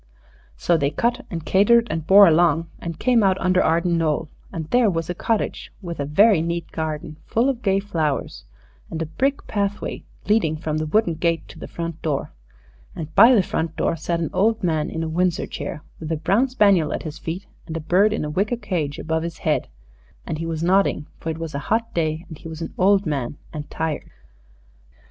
So 0.57 0.77
they 0.77 0.89
cut 0.89 1.27
and 1.29 1.45
catered 1.45 1.85
and 1.91 2.07
bore 2.07 2.25
along, 2.27 2.71
and 2.79 2.97
came 2.97 3.21
out 3.21 3.37
under 3.39 3.63
Arden 3.63 3.99
Knoll, 3.99 4.29
and 4.51 4.67
there 4.71 4.89
was 4.89 5.11
a 5.11 5.13
cottage, 5.13 5.71
with 5.79 5.99
a 5.99 6.05
very 6.05 6.41
neat 6.41 6.71
garden 6.71 7.17
full 7.27 7.47
of 7.47 7.61
gay 7.61 7.79
flowers, 7.79 8.43
and 8.89 8.99
a 8.99 9.05
brick 9.05 9.45
pathway 9.45 10.03
leading 10.27 10.57
from 10.57 10.77
the 10.79 10.87
wooden 10.87 11.13
gate 11.13 11.47
to 11.49 11.59
the 11.59 11.67
front 11.67 12.01
door. 12.01 12.33
And 12.95 13.13
by 13.13 13.35
the 13.35 13.43
front 13.43 13.75
door 13.75 13.95
sat 13.95 14.19
an 14.19 14.31
old 14.33 14.63
man 14.63 14.89
in 14.89 15.03
a 15.03 15.07
Windsor 15.07 15.45
chair, 15.45 15.83
with 15.99 16.11
a 16.11 16.17
brown 16.17 16.47
spaniel 16.49 16.93
at 16.93 17.03
his 17.03 17.19
feet 17.19 17.45
and 17.67 17.77
a 17.77 17.79
bird 17.79 18.11
in 18.11 18.25
a 18.25 18.29
wicker 18.31 18.57
cage 18.57 18.97
above 18.97 19.21
his 19.21 19.37
head, 19.45 19.67
and 20.25 20.39
he 20.39 20.47
was 20.47 20.63
nodding, 20.63 21.05
for 21.19 21.29
it 21.29 21.37
was 21.37 21.53
a 21.53 21.59
hot 21.69 21.93
day, 21.93 22.25
and 22.27 22.39
he 22.39 22.47
was 22.47 22.63
an 22.63 22.73
old 22.79 23.05
man 23.05 23.37
and 23.53 23.69
tired. 23.69 24.09